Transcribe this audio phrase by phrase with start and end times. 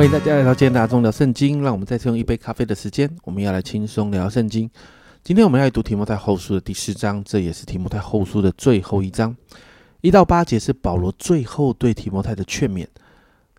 [0.00, 1.60] 欢迎大家来到今天的阿忠聊圣经。
[1.60, 4.70] 让我们再次用一杯咖啡的时间，我们要来轻松聊圣经。
[5.22, 9.36] 今天我们要读提摩太后书的第四章，这也是提摩太后书的最后一章。
[10.00, 12.86] 一到八节是保罗最后对提摩太的劝勉。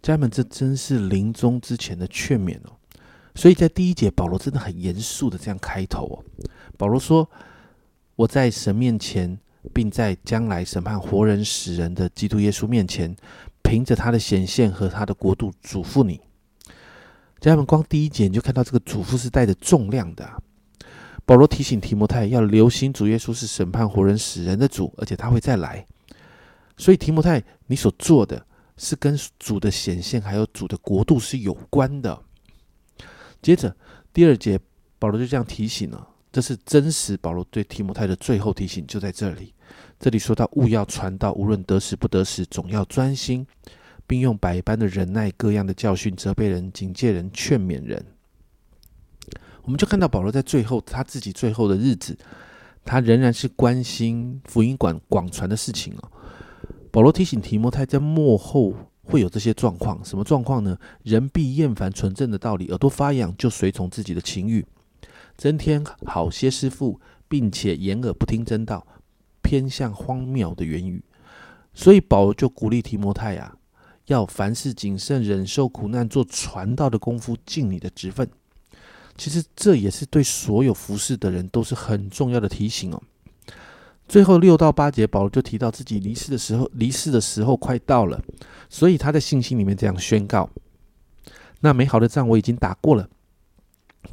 [0.00, 2.72] 家人们，这真是临终之前的劝勉哦。
[3.34, 6.24] 所以在第一节，保罗真的很严肃的这样开头哦。
[6.78, 7.28] 保罗说
[8.16, 9.38] ：“我在神面前，
[9.74, 13.14] 并在将来审判活人死人的基督耶稣面前，
[13.62, 16.18] 凭着他的显现和他的国度，嘱咐你。”
[17.40, 20.30] 家人们，光第一节你就看到这个嘱咐是带着重量的。
[21.24, 25.86] 保罗提醒提摩太要留心，主耶稣是审判活人死人的主，而且他会再来。
[26.76, 28.44] 所以提摩太，你所做的
[28.76, 32.20] 是跟主的显现还有主的国度是有关的。
[33.40, 33.74] 接着
[34.12, 34.60] 第二节，
[34.98, 37.16] 保罗就这样提醒了，这是真实。
[37.16, 39.54] 保罗对提摩太的最后提醒就在这里。
[39.98, 43.46] 这里说到，勿要传道，无论得时不得时，总要专心，
[44.10, 48.04] 并用百般的忍耐，各样的教训，责备人，警戒人，劝勉人。
[49.62, 52.18] 我们就看到保罗在最后他自己最后的日子，
[52.84, 56.10] 他仍然是关心福音馆广传的事情哦。
[56.90, 60.76] 保罗提醒提摩太，在幕后会有这些状况，什么状况呢？
[61.04, 64.66] 人必厌烦纯正的道理，耳朵发痒，就随从自己的情欲，
[65.36, 68.84] 增添好些师傅，并且掩耳不听真道，
[69.40, 71.00] 偏向荒谬的言语。
[71.72, 73.54] 所以保罗就鼓励提摩太啊，
[74.10, 78.28] 要凡事谨慎，忍受苦难，做传道的功夫，尽你的职分。
[79.16, 83.00] 其实这也是对所有服侍的人都是很重要的提醒哦。
[84.08, 88.20] 最后六到八节，保罗就提到自己离世的时候，离世的时候快到了，
[88.68, 90.50] 所以他在信心里面这样宣告：
[91.60, 93.08] 那美好的仗我已经打过了，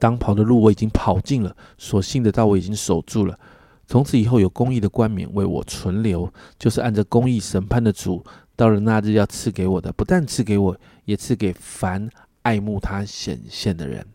[0.00, 3.38] 当跑的路我已经跑尽了，所信的道我已经守住了。
[3.86, 8.24] 从此以后有公义的冠冕为我存留，就是按着公义审判的主，
[8.56, 12.08] 到了那日要赐给我的，不但赐给我，也赐给凡
[12.42, 14.06] 爱慕他显现的人。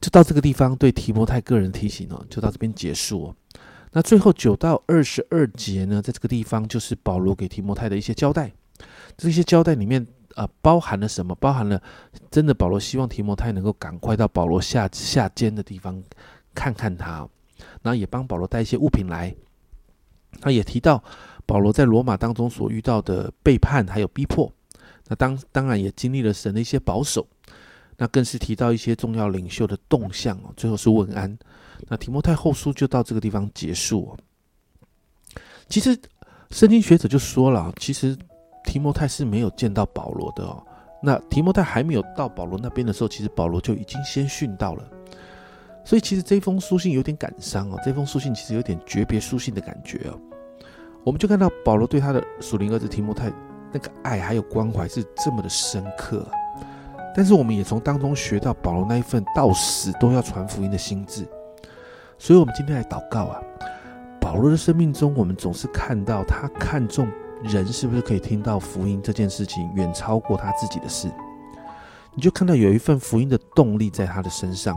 [0.00, 3.36] 就到这个地方，对提摩太个人提醒哦，就到这边结束哦。
[3.92, 8.52] 那最后九到二十二节呢，在这个地方就是保罗给提摩太的一些交代。
[9.16, 11.34] 这些交代里面啊，包含了什么？
[11.36, 11.80] 包含了
[12.30, 16.02] 真的保罗希望提摩太能够赶快到保罗下下监的地方
[16.54, 17.26] 看看他，
[17.82, 19.34] 然后也帮保罗带一些物品来。
[20.40, 21.02] 他也提到
[21.46, 24.50] 保罗在罗马当中所遇到的背叛还有逼迫，
[25.08, 27.26] 那当当然也经历了神的一些保守。
[27.96, 31.38] 那更是提到一些重要领袖的动向哦，最后是问安。
[31.86, 34.18] 那提摩太后书就到这个地方结束哦。
[35.68, 35.96] 其实
[36.50, 38.18] 圣经学者就说了，其实
[38.64, 40.60] 提摩太是没有见到保罗的哦。
[41.00, 44.90] 那提摩太还没有到保罗那边的时候，其实保罗就已经先殉道了。
[45.84, 50.18] 所以其实这封书信有点感伤哦，这封书信其实有点诀别书信的感觉哦。
[51.04, 53.30] 我们就看到保罗对他的属灵儿子提摩太
[53.70, 56.26] 那个爱还有关怀是这么的深刻。
[57.16, 61.24] 但是我们也从当中学到保罗那一份到死都要传福音的心智，
[62.18, 63.40] 所以，我们今天来祷告啊。
[64.20, 67.06] 保罗的生命中，我们总是看到他看重
[67.44, 71.08] 人是不是可以听到福音这件事情，远超过他自己的事。
[72.14, 74.76] 你就看到有一份福音的动力在他的身上，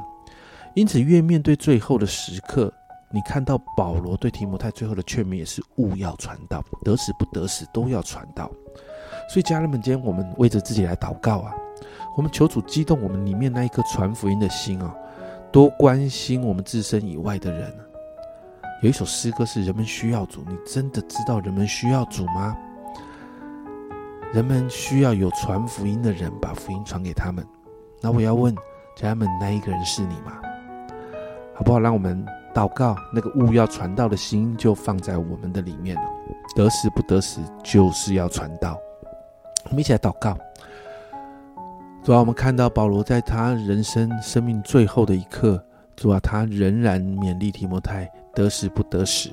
[0.77, 2.71] 因此，越面对最后的时刻，
[3.09, 8.47] 你看到保罗对提摩太最后的劝勉也是勿要传道，得死不得死都要传道。
[9.27, 11.51] 所以，家人们，今天我们为着自己来祷告啊。
[12.15, 14.95] 我们求主激动我们里面那一颗传福音的心啊，
[15.51, 17.75] 多关心我们自身以外的人。
[18.83, 22.55] 有一首诗歌是“人们需要主”，你真的知道人们需要主吗？
[24.31, 27.43] 人们需要有传福音的人把福音传给他们。
[27.99, 28.55] 那我要问
[28.95, 30.39] 家人们，那一个人是你吗？
[31.57, 31.79] 好不好？
[31.79, 32.23] 让我们
[32.53, 36.03] 祷告，那个物要传道的心就放在我们的里面了。
[36.55, 38.77] 得时不得时，就是要传道。
[39.65, 40.37] 我们一起来祷告。
[42.03, 45.61] 主啊，我们看到保罗在他人生生命最后的一刻，
[45.95, 49.31] 主啊，他仍然勉励提摩太得死不得死。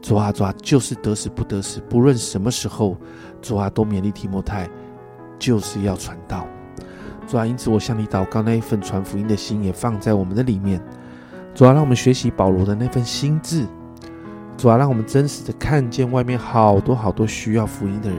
[0.00, 2.96] 主啊，主啊，就是得死不得死，不论什么时候，
[3.40, 4.70] 主啊，都勉励提摩太，
[5.40, 6.46] 就是要传道。
[7.26, 10.80] 主啊，因此我向你祷告，那一份传福音的心也放在我们的里面。
[11.54, 13.66] 主要，让我们学习保罗的那份心智。
[14.56, 18.18] 主要，让我们真实的看见外面好多好多需要福音的人。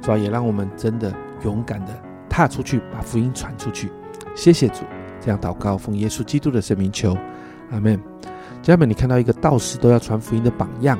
[0.00, 1.12] 主要，也让我们真的
[1.44, 1.88] 勇敢的。
[2.28, 3.90] 踏出去，把福音传出去。
[4.34, 4.84] 谢谢主，
[5.20, 7.16] 这样祷告，奉耶稣基督的圣名求，
[7.70, 8.00] 阿门。
[8.62, 10.98] 家人们，你看到一个道士都要传福音的榜样，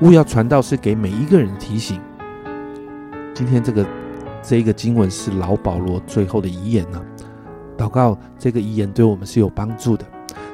[0.00, 2.00] 勿要传道是给每一个人提醒。
[3.34, 3.86] 今天这个
[4.42, 7.02] 这一个经文是老保罗最后的遗言呢。
[7.76, 10.04] 祷告这个遗言对我们是有帮助的。